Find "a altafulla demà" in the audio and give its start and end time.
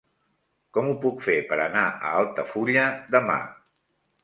2.07-3.39